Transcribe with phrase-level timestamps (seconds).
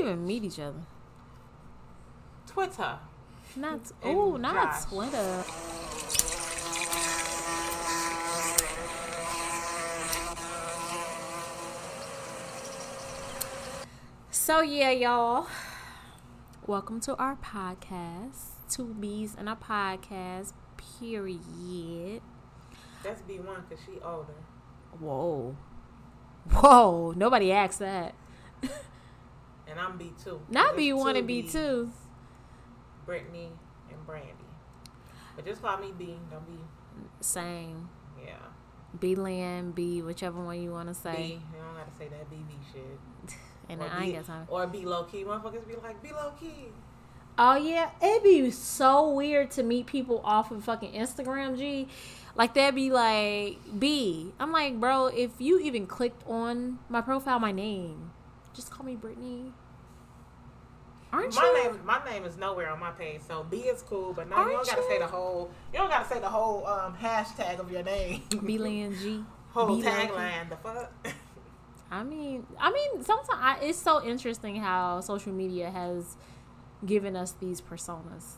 [0.00, 0.86] even meet each other?
[2.46, 2.98] Twitter.
[3.54, 4.84] Not oh, not Josh.
[4.86, 5.44] Twitter.
[14.30, 15.46] So yeah, y'all.
[16.66, 18.70] Welcome to our podcast.
[18.70, 20.54] Two B's and a podcast.
[20.98, 22.22] Period.
[23.02, 24.32] That's B one because she older.
[24.98, 25.56] Whoa.
[26.50, 27.12] Whoa.
[27.16, 28.14] Nobody asked that.
[29.70, 30.40] And I'm B two.
[30.48, 31.90] Not B one and B two.
[33.06, 33.50] Brittany
[33.90, 34.32] and Brandy.
[35.36, 36.16] But just call me B.
[36.30, 36.58] Don't be.
[37.20, 37.88] Same.
[38.24, 38.34] Yeah.
[38.98, 41.00] B Lynn, B, whichever one you want to B.
[41.00, 41.28] say.
[41.28, 43.36] You don't gotta say that BB shit.
[43.68, 44.46] And or ain't got time.
[44.48, 45.22] Or be low key.
[45.22, 46.72] Motherfuckers be like, be low key.
[47.38, 51.56] Oh yeah, it'd be so weird to meet people off of fucking Instagram.
[51.56, 51.86] G,
[52.34, 54.32] like that'd be like B.
[54.40, 58.10] I'm like, bro, if you even clicked on my profile, my name,
[58.54, 59.52] just call me Brittany.
[61.12, 61.72] Aren't My you?
[61.72, 64.12] name, my name is nowhere on my page, so B is cool.
[64.12, 64.88] But no, you Aren't don't gotta you?
[64.88, 65.50] say the whole.
[65.72, 68.22] You don't gotta say the whole um, hashtag of your name.
[68.46, 69.24] B Lynn G.
[69.52, 70.06] whole B Lucky.
[70.08, 70.48] tagline.
[70.48, 70.92] The fuck.
[71.90, 76.16] I mean, I mean, sometimes I, it's so interesting how social media has
[76.86, 78.34] given us these personas.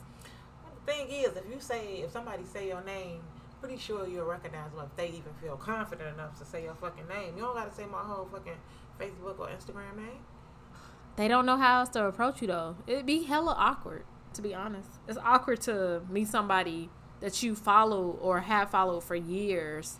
[0.85, 3.19] the thing is, if you say, if somebody say your name,
[3.61, 7.07] pretty sure you'll recognize them if they even feel confident enough to say your fucking
[7.07, 7.35] name.
[7.35, 8.57] You don't gotta say my whole fucking
[8.99, 10.19] Facebook or Instagram name.
[11.15, 12.75] They don't know how else to approach you though.
[12.87, 14.89] It'd be hella awkward, to be honest.
[15.07, 19.97] It's awkward to meet somebody that you follow or have followed for years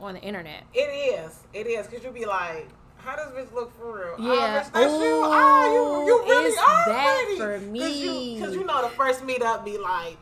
[0.00, 0.62] on the internet.
[0.72, 1.40] It is.
[1.52, 1.86] It is.
[1.88, 2.68] Cause you'd be like,
[2.98, 4.28] how does this look for real?
[4.28, 4.64] Yeah.
[4.66, 5.20] Oh, that's you.
[5.24, 7.38] Oh, you, you really are that pretty.
[7.40, 8.34] for Cause me.
[8.36, 10.16] you, cause you know the first meetup be like,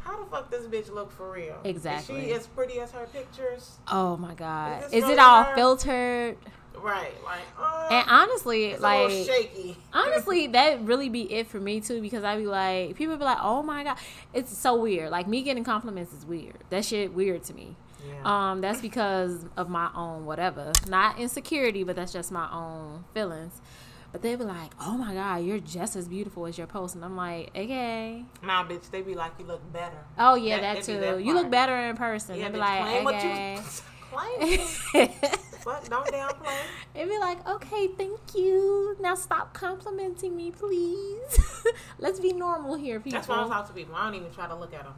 [0.00, 1.58] how the fuck this bitch look for real?
[1.64, 2.16] Exactly.
[2.16, 3.78] Is she as pretty as her pictures?
[3.90, 4.84] Oh my god.
[4.92, 5.54] Is Is, it all her?
[5.54, 6.36] filtered?
[6.82, 7.12] Right.
[7.24, 9.76] Like, uh, And honestly, like shaky.
[9.92, 13.38] honestly, that really be it for me too because I be like, people be like,
[13.40, 13.96] oh my god,
[14.32, 15.10] it's so weird.
[15.10, 16.58] Like me getting compliments is weird.
[16.70, 17.76] That shit weird to me.
[18.06, 18.50] Yeah.
[18.52, 23.60] Um, that's because of my own whatever, not insecurity, but that's just my own feelings.
[24.10, 27.04] But they be like, "Oh my god, you're just as beautiful as your post," and
[27.04, 29.98] I'm like, "Okay." Nah, bitch, they be like, you look better.
[30.16, 30.98] Oh yeah, That- that, too.
[30.98, 32.36] that you look better in person.
[32.36, 33.54] Yeah, they be bitch, like, claim what "Okay."
[34.40, 34.58] you
[34.94, 35.30] claim.
[35.60, 36.56] Fuck, don't downplay.
[36.94, 38.96] It'd be like, "Okay, thank you.
[39.00, 41.64] Now stop complimenting me, please.
[41.98, 43.94] Let's be normal here, people." That's why I talk to people.
[43.94, 44.94] I don't even try to look at them.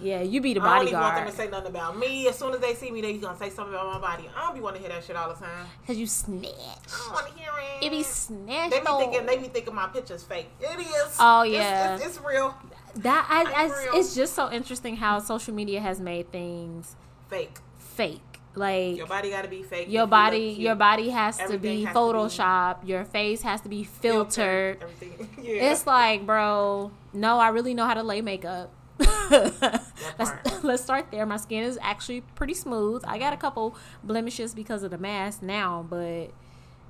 [0.00, 0.76] yeah, you be the bodyguard.
[0.76, 2.28] I don't even want them to say nothing about me.
[2.28, 4.28] As soon as they see me, they gonna say something about my body.
[4.36, 5.66] I don't be want to hear that shit all the time.
[5.80, 6.52] because you snatch.
[6.52, 7.86] I don't want to hear it.
[7.86, 8.70] It be snatched.
[8.72, 10.48] They be thinking they be thinking my picture's fake.
[10.60, 11.16] It is.
[11.18, 11.96] Oh, It's- yeah.
[11.96, 12.54] it's, it's real.
[12.96, 13.94] That I, real.
[14.00, 16.94] it's just so interesting how social media has made things
[17.28, 17.58] Fake.
[17.76, 18.20] fake.
[18.56, 19.88] Like Your body gotta be fake.
[19.88, 22.86] your if you body, your body has to Everything be to photoshopped.
[22.86, 24.80] Your face has to be filtered.
[24.82, 25.28] Everything.
[25.42, 25.72] yeah.
[25.72, 28.70] It's like, bro, no, I really know how to lay makeup.
[29.30, 31.26] let's, let's start there.
[31.26, 33.02] My skin is actually pretty smooth.
[33.06, 36.28] I got a couple blemishes because of the mask now, but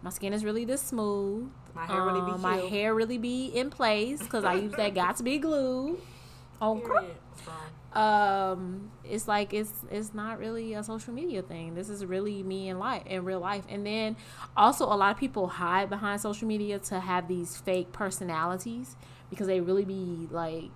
[0.02, 1.48] my skin is really this smooth.
[1.74, 2.70] My hair really be Um, my healed.
[2.70, 5.98] hair really be in place because I use that got to be glue.
[6.60, 7.16] On Period.
[7.96, 12.68] Um it's like it's it's not really a social media thing this is really me
[12.68, 14.16] in life in real life and then
[14.56, 18.96] also a lot of people hide behind social media to have these fake personalities
[19.30, 20.70] because they really be like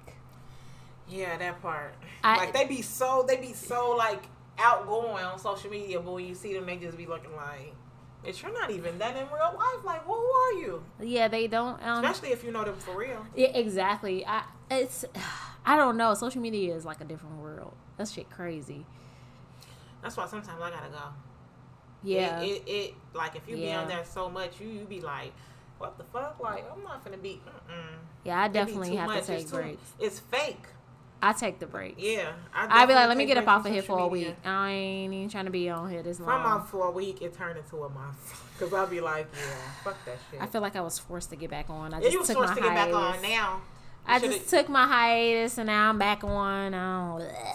[1.10, 1.94] yeah, that part.
[2.22, 4.22] I- like they be so they be so like
[4.58, 7.72] outgoing on social media, but when you see them, they just be looking like,
[8.24, 9.84] "Bitch, you're not even that in real life.
[9.84, 13.24] Like, who are you?" yeah they don't um Especially if you know them for real.
[13.34, 15.04] yeah, exactly i it's
[15.70, 18.84] i don't know social media is like a different world that shit crazy
[20.02, 21.04] That's why sometimes I gotta go.
[22.02, 23.82] yeah It, it, it like if you be Yeah.
[23.82, 25.32] on there so much, you you be like,
[25.78, 27.40] "What the fuck?" Like, I'm not gonna be.
[27.46, 27.96] Mm-mm.
[28.24, 29.22] yeah i definitely have much.
[29.22, 30.64] to take It's too- breaks It's fake.
[31.20, 33.72] i take the breaks Yeah, I I'd be like, let me get up off of
[33.72, 34.36] here for a week.
[34.44, 37.20] I ain't even trying to be on here this If I'm off for a week,
[37.22, 38.22] it turned into a month.
[38.58, 39.54] Because I'll be like, yeah,
[39.84, 40.40] fuck that shit.
[40.42, 41.94] I feel like I was forced to get back on.
[41.94, 43.16] I yeah, just you was took forced my to get back hiatus.
[43.16, 43.60] on now.
[44.08, 46.74] I just took my hiatus and now I'm back on.
[46.74, 47.54] I,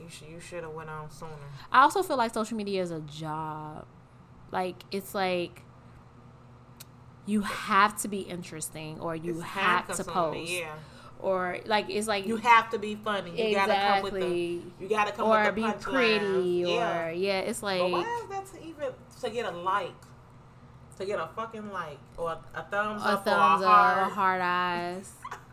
[0.00, 1.32] You should you should have went on sooner.
[1.72, 3.86] I also feel like social media is a job.
[4.50, 5.62] Like it's like
[7.26, 10.74] you have to be interesting or you It's have to post Yeah,
[11.20, 13.30] or like it's like you have to be funny.
[13.50, 14.18] You gotta come with the.
[14.18, 17.08] exactly You gotta come or with the be pretty yeah.
[17.08, 18.88] or yeah it's But like why is that to even
[19.22, 19.92] to get a like?
[20.98, 24.10] To get a fucking like or a thumbs a up thumbs or a up or
[24.10, 24.12] heart.
[24.12, 25.12] hard eyes.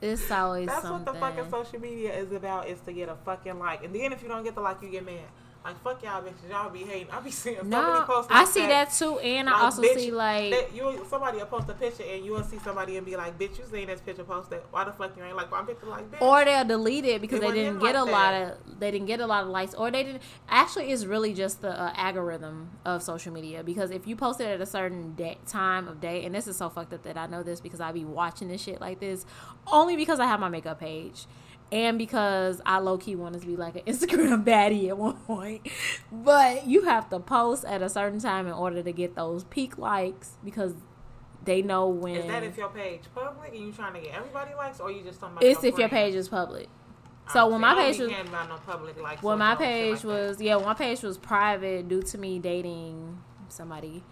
[0.00, 1.20] It's always That's something.
[1.20, 3.84] what the fucking social media is about is to get a fucking like.
[3.84, 5.24] And then if you don't get the like, you get mad.
[5.66, 7.10] Like fuck y'all bitches, y'all be hating.
[7.10, 8.30] I be seeing so many No, posts.
[8.32, 11.68] I see that too, and I also bitch, see like that you somebody will post
[11.68, 14.22] a picture and you will see somebody and be like, "Bitch, you seen this picture
[14.22, 14.60] posted?
[14.70, 16.22] Why the fuck you ain't like my picture?" Like, bitch.
[16.22, 18.52] or they'll delete it because they wasn't didn't like get a lot that.
[18.52, 21.62] of they didn't get a lot of likes or they didn't actually it's really just
[21.62, 25.36] the uh, algorithm of social media because if you post it at a certain day,
[25.48, 27.90] time of day and this is so fucked up that I know this because I
[27.90, 29.26] be watching this shit like this
[29.66, 31.26] only because I have my makeup page
[31.72, 35.68] and because I low key wanted to be like an Instagram baddie at one point
[36.10, 39.78] but you have to post at a certain time in order to get those peak
[39.78, 40.74] likes because
[41.44, 44.54] they know when is that if your page public and you trying to get everybody
[44.54, 45.46] likes, or you just somebody?
[45.46, 46.68] it's if your page is public
[47.32, 49.22] so when my page was about no public likes.
[49.22, 50.08] when my page like that.
[50.08, 54.04] was yeah, when my page was private due to me dating somebody.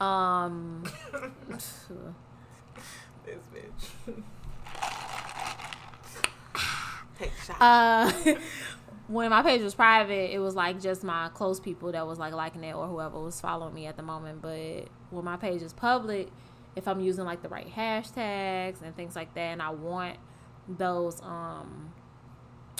[0.00, 0.84] Um
[1.48, 1.88] this
[3.26, 4.22] bitch.
[7.60, 8.10] Uh
[9.08, 12.32] when my page was private, it was like just my close people that was like
[12.32, 14.40] liking it or whoever was following me at the moment.
[14.42, 16.28] But when my page is public,
[16.76, 20.16] if I'm using like the right hashtags and things like that and I want
[20.68, 21.92] those um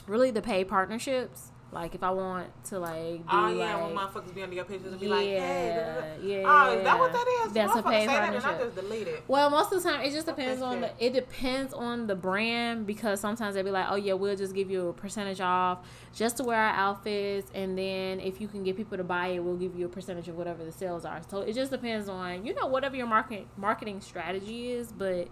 [0.07, 3.97] really the paid partnerships, like if I want to like do oh yeah, like when
[3.97, 6.43] motherfuckers to be under your pictures and be yeah, like, "Hey, da, da, da." yeah.
[6.45, 7.53] oh, is that what that is?
[7.55, 8.75] That's a paid say that and I partnership.
[8.75, 9.25] just delete it.
[9.27, 10.91] Well, most of the time, it just depends on the.
[10.99, 14.71] It depends on the brand because sometimes they be like, "Oh yeah, we'll just give
[14.71, 15.79] you a percentage off
[16.15, 19.39] just to wear our outfits, and then if you can get people to buy it,
[19.43, 22.45] we'll give you a percentage of whatever the sales are." So it just depends on
[22.45, 24.93] you know whatever your market marketing strategy is.
[24.93, 25.29] But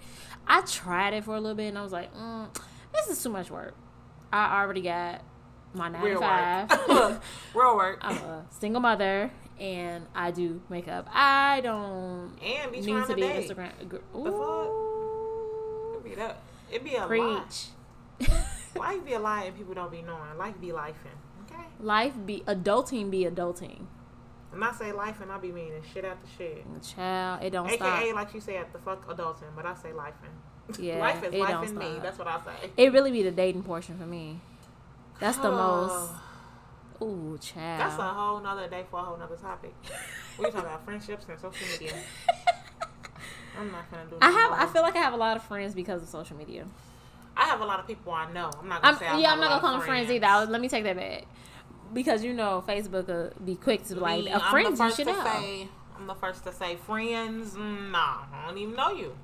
[0.47, 2.49] I tried it for a little bit, and I was like, mm,
[2.95, 3.75] "This is too much work."
[4.33, 5.23] I already got
[5.75, 6.71] my nine to five.
[6.89, 7.23] work.
[7.55, 7.99] Real work.
[8.03, 9.31] I'm a single mother.
[9.59, 11.07] And I do makeup.
[11.13, 13.47] I don't and be need to to be date.
[13.51, 13.89] Instagram.
[13.89, 14.35] gr- The fuck?
[14.35, 15.95] Ooh.
[15.99, 16.39] It be that.
[16.73, 17.07] It be a lie.
[17.07, 18.31] Preach.
[18.75, 20.39] Life be a lie and people don't be knowing.
[20.39, 21.17] Life be lifing.
[21.45, 21.63] Okay.
[21.81, 23.81] Life be adulting be adulting.
[24.51, 26.65] When I say life and I be meaning shit after shit.
[26.83, 28.15] Child, it don't AKA stop.
[28.15, 30.35] like you said, the fuck adulting, but I say lifing.
[30.79, 31.99] Yeah, life is life in me.
[32.01, 32.71] That's what I say.
[32.77, 34.41] It really be the dating portion for me.
[35.21, 36.13] That's the most.
[37.03, 37.81] Ooh, child.
[37.81, 39.75] That's a whole nother day for a whole nother topic.
[40.39, 41.95] We talking about friendships and social media.
[43.59, 44.17] I'm not gonna do.
[44.21, 44.51] I have.
[44.51, 44.61] more.
[44.61, 46.67] I feel like I have a lot of friends because of social media.
[47.37, 48.51] I have a lot of people I know.
[48.61, 49.07] I'm not gonna I'm, say.
[49.07, 50.27] I yeah, have I'm not lot gonna call them friends either.
[50.27, 51.25] I, let me take that back
[51.93, 54.69] because you know Facebook will be quick to be like Me, a I'm the friend
[54.71, 55.25] you first should to know.
[55.25, 57.55] Say, I'm the first to say friends.
[57.55, 59.15] mm, Nah, I don't even know you.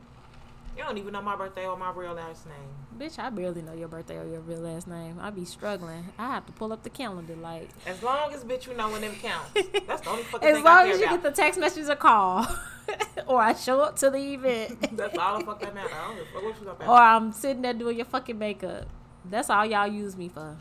[0.76, 2.55] You don't even know my birthday or my real last name.
[2.99, 5.19] Bitch, I barely know your birthday or your real last name.
[5.20, 6.05] I be struggling.
[6.19, 7.69] I have to pull up the calendar like.
[7.87, 9.50] As long as bitch you know when them counts.
[9.87, 11.23] That's the only fucking As thing I long care as you about.
[11.23, 12.46] get the text message or call,
[13.26, 15.90] or I show up to the event, That's all the fuck that matter.
[15.94, 16.88] I don't give a fuck what you about.
[16.88, 18.87] or I'm sitting there doing your fucking makeup.
[19.25, 20.56] That's all y'all use me for.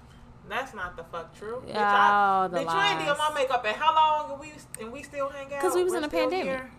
[0.47, 1.62] That's not the fuck true.
[1.67, 4.51] bitch, Oh, I, the bitch, you ain't did my makeup and how long and we
[4.79, 5.62] and we still hang out?
[5.62, 6.45] 'Cause we was We're in a pandemic.
[6.45, 6.71] here.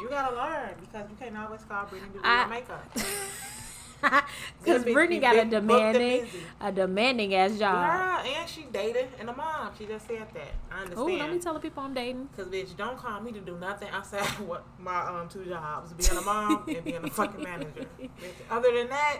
[0.00, 2.96] You gotta learn because you can't always call Brittany to do I- your makeup.
[4.62, 6.26] Because Brittany be got a big, booked and demanding,
[6.58, 8.24] a demanding ass job.
[8.24, 9.72] Girl, and she dated and a mom.
[9.78, 10.54] She just said that.
[10.72, 11.18] I Oh, understand.
[11.18, 12.30] don't be telling people I'm dating.
[12.34, 15.92] Cause bitch, don't call me to do nothing outside of what my um two jobs,
[15.92, 17.84] being a mom and being a fucking manager.
[18.50, 19.18] Other than that,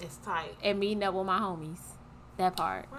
[0.00, 0.56] it's tight.
[0.62, 1.80] And meeting up with my homies.
[2.38, 2.88] That part.
[2.90, 2.96] The.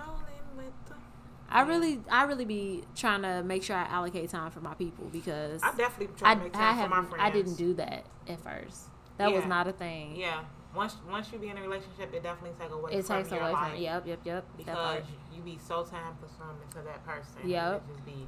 [1.54, 5.06] I really, I really be trying to make sure I allocate time for my people
[5.12, 7.24] because I definitely try to make I time for my friends.
[7.24, 8.90] I didn't do that at first.
[9.18, 10.16] That was not a thing.
[10.16, 10.44] Yeah,
[10.76, 12.94] once once you be in a relationship, it definitely take away.
[12.94, 14.46] It from takes away life from yep, yep, yep.
[14.58, 17.48] Because you be so time consuming to that person.
[17.48, 17.84] Yep.
[17.88, 18.28] Just be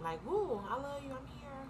[0.00, 1.10] like, "Woo, I love you.
[1.10, 1.66] I'm here."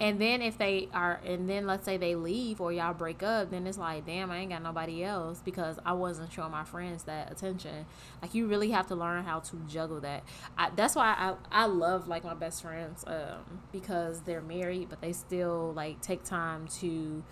[0.00, 3.50] And then if they are, and then let's say they leave or y'all break up,
[3.50, 7.04] then it's like, damn, I ain't got nobody else because I wasn't showing my friends
[7.04, 7.84] that attention.
[8.22, 10.22] Like you really have to learn how to juggle that.
[10.56, 15.00] I, that's why I I love like my best friends um, because they're married, but
[15.00, 17.24] they still like take time to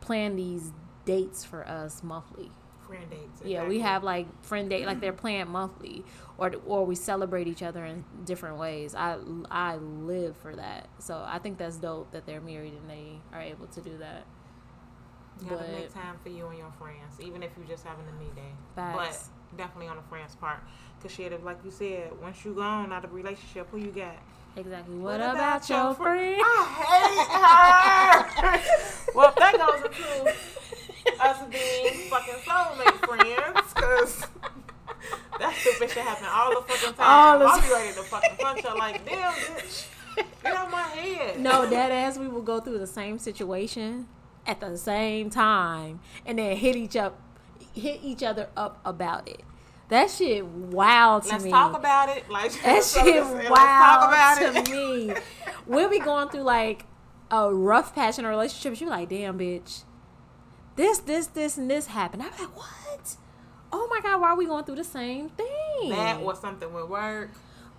[0.00, 0.72] plan these
[1.04, 2.50] dates for us monthly.
[2.90, 3.42] Friend dates.
[3.44, 6.04] Yeah, we have like friend date, like they're planned monthly,
[6.38, 8.94] or or we celebrate each other in different ways.
[8.94, 9.18] I
[9.50, 13.40] I live for that, so I think that's dope that they're married and they are
[13.40, 14.24] able to do that.
[15.42, 18.12] You gotta make time for you and your friends, even if you're just having a
[18.12, 18.52] me day.
[18.74, 19.30] Facts.
[19.50, 20.60] But definitely on the friends part,
[21.00, 23.92] cause shit, if like you said, once you gone out of a relationship, who you
[23.92, 24.16] got?
[24.56, 24.96] Exactly.
[24.96, 26.42] What, about, your fr- friend?
[26.44, 29.12] I hate her.
[29.14, 30.59] well, that goes into
[31.20, 34.26] us being fucking soulmate friends, cause
[35.38, 37.40] that stupid shit happen all the fucking All time.
[37.40, 39.86] the I'll be ready to fucking punch her like, damn, bitch,
[40.42, 41.40] get out my head.
[41.40, 44.08] no, that ass we will go through the same situation
[44.46, 47.20] at the same time and then hit each up,
[47.74, 49.42] hit each other up about it.
[49.88, 51.32] That shit wild to me.
[51.32, 51.50] Let's me.
[51.50, 52.28] talk about it.
[52.30, 54.70] Like that shit let's- let's wild talk about to it.
[54.70, 55.14] me.
[55.66, 56.84] We'll be going through like
[57.30, 58.78] a rough patch in a relationship.
[58.78, 59.82] Be like, damn, bitch.
[60.76, 62.22] This, this, this, and this happened.
[62.22, 63.16] I'm like, what?
[63.72, 65.90] Oh my God, why are we going through the same thing?
[65.90, 67.30] That or something with work.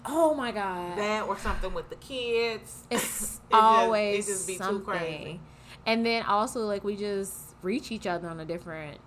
[0.06, 0.98] oh my God.
[0.98, 2.84] That or something with the kids.
[2.90, 3.02] it's
[3.52, 4.84] It just- always it just be too something.
[4.86, 5.40] crazy.
[5.86, 9.00] And then also like we just reach each other on a different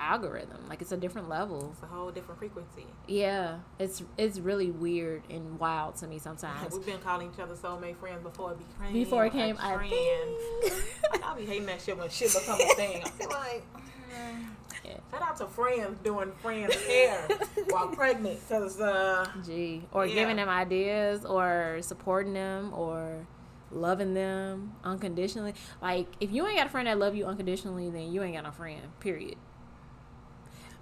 [0.00, 0.66] algorithm.
[0.68, 1.70] Like it's a different level.
[1.72, 2.86] It's a whole different frequency.
[3.06, 6.74] Yeah, it's it's really weird and wild to me sometimes.
[6.76, 9.74] We've been calling each other soulmate friends before it became Before it a came, I
[9.74, 9.90] trend.
[9.90, 10.84] think.
[11.12, 13.02] Like, I'll be hating that shit when shit become a thing.
[13.04, 14.44] I feel like mm,
[14.84, 14.92] Yeah.
[15.10, 17.26] shout out to friends doing friends hair
[17.68, 20.14] while pregnant because uh Gee, or Yeah.
[20.14, 23.26] giving them ideas, or supporting them, or
[23.72, 25.54] loving them unconditionally.
[25.82, 28.46] Like if you ain't got a friend that love you unconditionally, then you ain't got
[28.46, 28.80] a friend.
[29.00, 29.36] Period.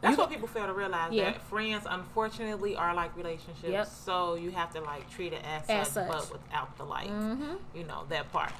[0.00, 1.24] That's You- what people fail to realize Yeah.
[1.32, 3.68] that friends unfortunately are like relationships.
[3.68, 3.86] Yep.
[3.86, 6.08] So you have to like treat it as, As such, such.
[6.08, 7.54] but without the like Mm-hmm.
[7.74, 8.52] you know that part.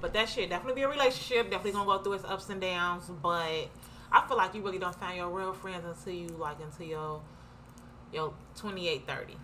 [0.00, 1.50] But that shit definitely be a relationship.
[1.50, 3.10] Definitely gonna go through its ups and downs.
[3.22, 3.68] But
[4.12, 7.22] I feel like you really don't find your real friends until you like until your
[8.12, 9.36] your 28, 30.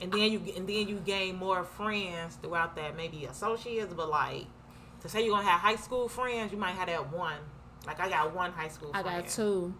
[0.00, 3.92] and then you and then you gain more friends throughout that maybe associates.
[3.94, 4.46] But like
[5.00, 7.38] to say you're gonna have high school friends, you might have that one.
[7.86, 8.90] Like I got one high school.
[8.94, 9.22] I friend.
[9.24, 9.74] got two.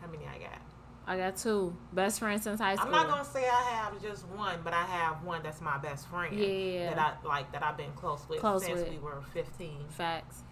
[0.00, 0.58] How many I got?
[1.06, 2.86] I got two best friends since high school.
[2.86, 6.06] I'm not gonna say I have just one, but I have one that's my best
[6.08, 6.38] friend.
[6.38, 6.94] Yeah.
[6.94, 8.90] That I like that I've been close with Close since with.
[8.90, 9.86] we were 15.
[9.88, 10.42] Facts.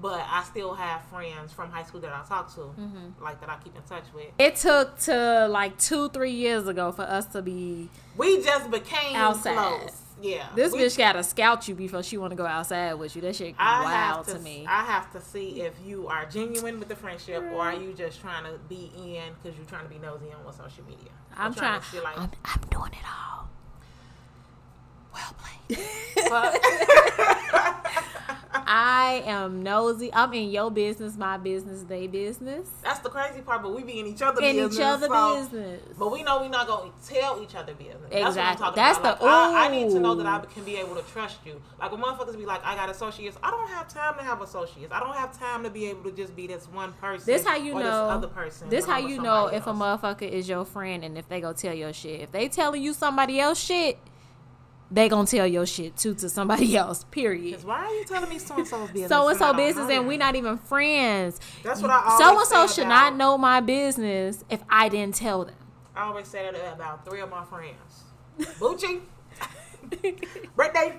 [0.00, 3.22] But I still have friends from high school that I talk to, Mm-hmm.
[3.22, 4.28] like that I keep in touch with.
[4.38, 7.90] It took to like two, three years ago for us to be.
[8.16, 9.54] We just became Outside.
[9.54, 9.98] close.
[10.20, 10.48] Yeah.
[10.54, 13.22] This we, bitch gotta scout you before she want to go outside with you.
[13.22, 14.66] That shit I wild to, to me.
[14.68, 18.20] I have to see if you are genuine with the friendship or are you just
[18.20, 21.10] trying to be in because you're trying to be nosy on what's social media.
[21.36, 21.80] I'm trying.
[21.80, 23.48] to see like, I'm, I'm doing it all.
[25.14, 25.78] well played.
[26.28, 26.60] But-
[28.66, 30.10] I am nosy.
[30.12, 34.00] I'm in your business, my business, they business, That's the crazy part, but we be
[34.00, 34.50] in each other business.
[34.62, 34.78] in business.
[34.78, 35.80] each other so- business.
[35.98, 37.96] But we know we're not going to tell each other business.
[38.10, 38.64] That's what I'm Exactly.
[38.64, 39.18] talking That's about.
[39.20, 41.60] the- Like, I, I need to know that I can be able to trust you.
[41.80, 43.36] Like when motherfuckers be like, I got associates.
[43.42, 44.92] I don't have time to have associates.
[44.92, 47.26] I don't have time to be able to just be this one person.
[47.26, 47.78] This how you know.
[47.80, 48.68] This other person.
[48.68, 51.52] This how you know somebody if a motherfucker is your friend and if they go
[51.52, 52.20] tell your shit.
[52.20, 53.98] If they telling you somebody else shit,
[54.92, 57.04] they gonna tell your shit too to somebody else.
[57.10, 57.64] Period.
[57.64, 59.08] Why are you telling me so and so's business?
[59.08, 61.40] So and so business, and we not even friends.
[61.62, 64.88] That's what I always So and so should about- not know my business if I
[64.88, 65.54] didn't tell them.
[65.96, 68.04] I always say that about three of my friends:
[68.58, 69.00] Bucci,
[70.56, 70.92] Brittany,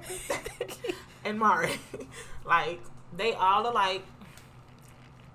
[1.25, 1.71] and Mari.
[2.45, 2.79] like
[3.15, 4.03] they all alike,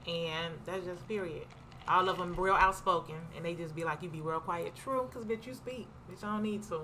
[0.07, 1.47] and that's just period.
[1.87, 5.09] All of them real outspoken, and they just be like, "You be real quiet." True,
[5.13, 5.87] cause bitch, you speak.
[6.11, 6.81] Bitch, I don't need to.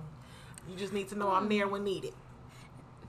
[0.68, 2.14] You just need to know I'm there when needed,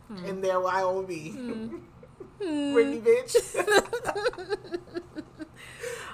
[0.07, 0.25] hmm.
[0.25, 1.31] and there I will be.
[1.31, 1.77] Hmm.
[2.37, 3.07] Brittany, hmm.
[3.07, 3.35] bitch.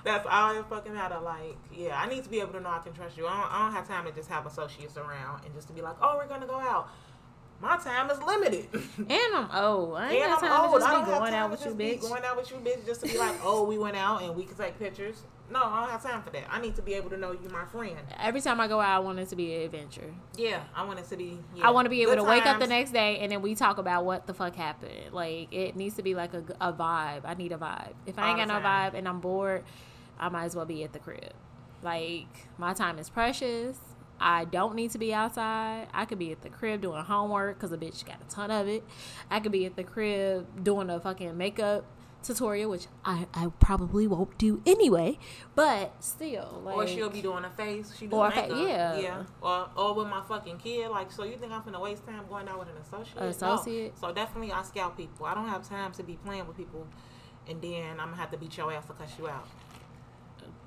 [0.04, 1.20] That's all it fucking matter.
[1.20, 3.28] Like, yeah, I need to be able to know I can trust you.
[3.28, 5.82] I don't, I don't have time to just have associates around and just to be
[5.82, 6.90] like, oh, we're gonna go out.
[7.62, 8.68] My time is limited.
[8.98, 9.96] And I'm old.
[9.96, 10.82] I ain't and got I'm old.
[10.82, 12.02] to just be going time out with you, bitch.
[12.02, 14.46] going out with you, bitch, just to be like, oh, we went out and we
[14.46, 15.24] can take pictures.
[15.52, 16.46] No, I don't have time for that.
[16.50, 17.98] I need to be able to know you, my friend.
[18.18, 20.14] Every time I go out, I want it to be an adventure.
[20.38, 21.40] Yeah, I want it to be.
[21.56, 23.42] Yeah, I want to be able good to wake up the next day and then
[23.42, 25.12] we talk about what the fuck happened.
[25.12, 27.22] Like it needs to be like a, a vibe.
[27.26, 27.94] I need a vibe.
[28.06, 29.64] If I ain't All got no vibe and I'm bored,
[30.18, 31.34] I might as well be at the crib.
[31.84, 32.28] Like
[32.58, 33.78] my time is precious.
[34.22, 35.88] I don't need to be outside.
[35.94, 38.68] I could be at the crib doing homework because a bitch got a ton of
[38.68, 38.84] it.
[39.30, 41.84] I could be at the crib doing a fucking makeup
[42.24, 45.18] tutorial, which I, I probably won't do anyway.
[45.56, 47.94] But still, like Or she'll be doing a face.
[47.98, 48.98] She do Or a fa- yeah.
[48.98, 49.24] yeah.
[49.42, 50.90] Or or with my fucking kid.
[50.90, 53.20] Like, so you think I'm gonna waste time going out with an associate?
[53.20, 53.28] No.
[53.28, 53.98] Associate.
[53.98, 55.26] So definitely, I scout people.
[55.26, 56.88] I don't have time to be playing with people,
[57.48, 59.48] and then I'm gonna have to beat your ass to cuss you out.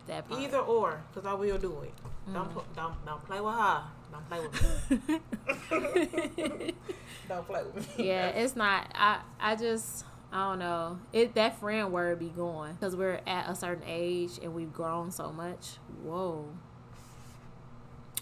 [0.06, 0.40] that part.
[0.40, 1.94] Either or, because I will do it.
[2.32, 2.52] Don't mm.
[2.52, 3.82] pl- don't don't play with her.
[4.12, 5.10] Don't play with
[6.50, 6.74] me.
[7.28, 8.08] don't play with me.
[8.08, 8.90] yeah, it's not.
[8.94, 10.98] I I just I don't know.
[11.12, 15.12] It that friend word be going because we're at a certain age and we've grown
[15.12, 15.78] so much.
[16.02, 16.48] Whoa.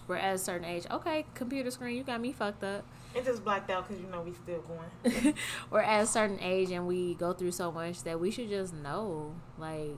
[0.07, 0.85] We're at a certain age.
[0.90, 2.85] Okay, computer screen, you got me fucked up.
[3.14, 5.35] It just blacked out because you know we still going.
[5.71, 8.75] we're at a certain age and we go through so much that we should just
[8.75, 9.97] know like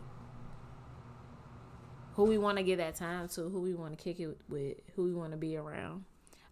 [2.13, 4.77] who we want to give that time to, who we want to kick it with,
[4.95, 6.05] who we want to be around.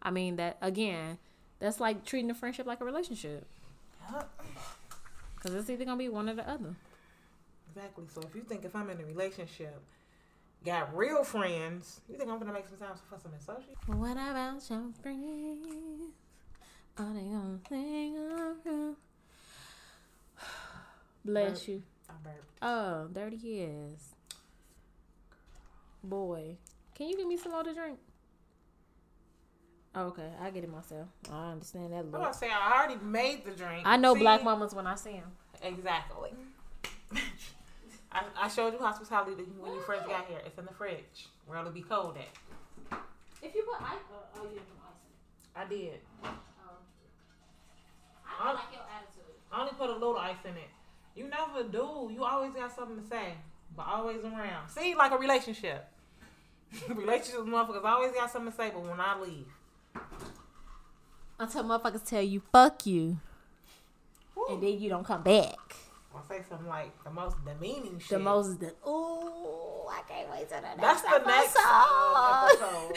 [0.02, 1.18] I mean that again,
[1.60, 3.46] that's like treating a friendship like a relationship.
[5.42, 6.76] Cause it's either gonna be one or the other.
[7.68, 8.04] Exactly.
[8.14, 9.82] So if you think if I'm in a relationship
[10.64, 12.00] got real friends.
[12.08, 13.80] You think I'm gonna make some sounds for some associates?
[13.86, 16.12] What about your friends?
[16.98, 18.96] Are they gonna think of you?
[21.24, 21.82] Bless you.
[22.08, 22.58] I burped.
[22.60, 24.14] Oh, dirty years.
[26.04, 26.56] Boy,
[26.94, 27.98] can you give me some more to drink?
[29.94, 31.08] Oh, okay, I get it myself.
[31.30, 32.22] I understand that I'm look.
[32.22, 33.82] gonna I already made the drink.
[33.84, 34.20] I know See?
[34.20, 35.30] black mamas when I see them.
[35.62, 36.30] Exactly.
[38.12, 40.40] I, I showed you hospitality when you first got here.
[40.46, 41.28] It's in the fridge.
[41.46, 42.98] Where it'll be cold at.
[43.42, 45.90] If you put ice, oh, oh you didn't put ice in it.
[45.90, 46.00] I did.
[46.24, 46.28] Oh.
[48.40, 49.36] I don't like your attitude.
[49.52, 50.70] I only put a little ice in it.
[51.14, 52.10] You never do.
[52.12, 53.34] You always got something to say,
[53.76, 54.68] but always around.
[54.68, 55.86] See, like a relationship.
[56.88, 59.46] Relationships, motherfuckers always got something to say, but when I leave,
[61.42, 63.18] Until motherfuckers tell you fuck you,
[64.34, 65.56] whew, and then you don't come back.
[66.14, 68.10] I'll say something like the most demeaning shit.
[68.10, 72.92] The most, the, ooh, I can't wait till the next That's the next episode.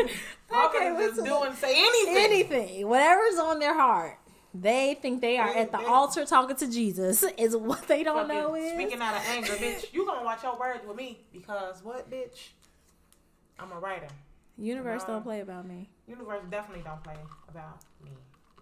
[0.00, 0.10] episode.
[0.50, 2.16] I can't wait just do and say anything.
[2.16, 4.18] Anything, whatever's on their heart.
[4.54, 7.22] They think they are They- at the they- altar talking to Jesus.
[7.38, 8.72] Is what they don't know is.
[8.72, 12.48] Speaking out of anger, bitch, you gonna watch your words with me because what, bitch?
[13.60, 14.08] I'm a writer.
[14.58, 15.14] Universe No.
[15.14, 15.90] don't play about me.
[16.06, 17.16] Universe definitely don't play
[17.48, 18.10] about me.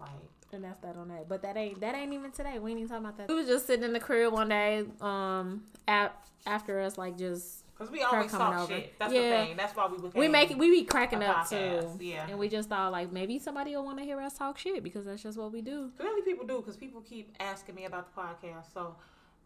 [0.00, 0.10] Like,
[0.52, 1.28] And that's that on that.
[1.28, 2.58] But that ain't that ain't even today.
[2.58, 3.28] We ain't even talking about that.
[3.28, 6.14] We was just sitting in the crib one day, um, at,
[6.46, 8.72] after us like just cause we always coming talk over.
[8.72, 8.98] shit.
[8.98, 9.22] That's Yeah.
[9.40, 9.56] the thing.
[9.56, 10.12] That's why we became.
[10.20, 11.96] we make it, we be cracking a up too.
[12.00, 12.26] yeah.
[12.28, 15.04] And we just thought like maybe somebody will want to hear us talk shit because
[15.06, 15.90] that's just what we do.
[15.98, 18.72] Clearly, people do because people keep asking me about the podcast.
[18.72, 18.96] So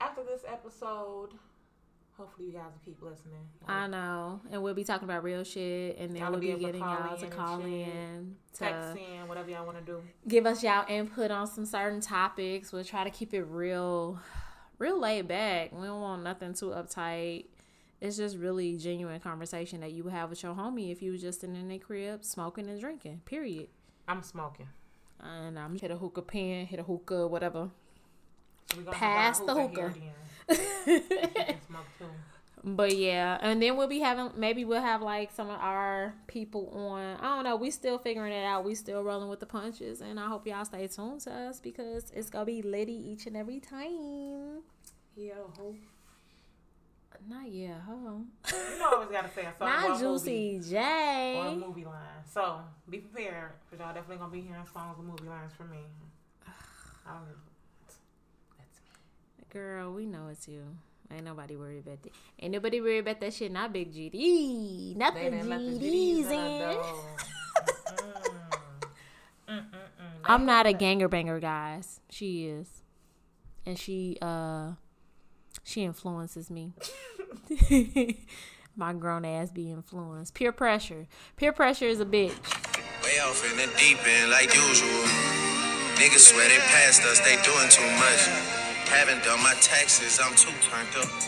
[0.00, 1.30] after this episode,
[2.18, 3.38] hopefully you guys will keep listening.
[3.66, 4.40] I know.
[4.50, 7.24] And we'll be talking about real shit and then we'll be be getting y'all to
[7.24, 10.02] and call in to Text in whatever y'all want to do.
[10.26, 12.72] give us y'all input on some certain topics.
[12.72, 14.18] We'll try to keep it real,
[14.78, 15.70] real laid back.
[15.72, 17.46] We don't want nothing too uptight.
[18.00, 21.20] It's just really genuine conversation that you would have with your homie if you was
[21.20, 23.22] just sitting in their crib smoking and drinking.
[23.24, 23.68] Period.
[24.06, 24.68] I'm smoking.
[25.20, 27.70] And I'm hit a hookah pen, hit a hookah, whatever.
[28.72, 29.94] So Pass the our hookah.
[30.48, 31.30] Here then.
[31.36, 32.06] You can smoke too.
[32.64, 36.68] But yeah, and then we'll be having maybe we'll have like some of our people
[36.70, 37.16] on.
[37.20, 37.56] I don't know.
[37.56, 38.64] We still figuring it out.
[38.64, 42.10] We still rolling with the punches, and I hope y'all stay tuned to us because
[42.14, 44.62] it's gonna be litty each and every time.
[45.16, 45.74] Yeah, ho.
[47.28, 48.22] Not yeah, ho.
[48.46, 50.62] You know, I always gotta say a song or Not a movie Juicy or a
[50.62, 51.56] J.
[51.56, 52.24] movie line.
[52.32, 55.78] So be prepared because y'all definitely gonna be hearing songs and movie lines from me.
[57.06, 57.26] I don't.
[57.26, 57.47] Me.
[59.50, 60.62] Girl, we know it's you.
[61.10, 62.12] Ain't nobody worried about that.
[62.38, 63.50] Ain't nobody worried about that shit.
[63.50, 64.96] Not Big GD.
[64.96, 66.78] Not They the didn't the GDs GDs in.
[69.48, 69.64] Mm.
[70.24, 72.00] I'm not a ganger banger, guys.
[72.10, 72.68] She is,
[73.64, 74.72] and she uh,
[75.64, 76.74] she influences me.
[78.76, 80.34] My grown ass be influenced.
[80.34, 81.06] Peer pressure.
[81.36, 82.36] Peer pressure is a bitch.
[83.02, 85.04] Way off in the deep end like usual.
[85.96, 88.57] Niggas swear they passed us, they doing too much.
[88.90, 91.27] Haven't done my taxes, I'm too turned up.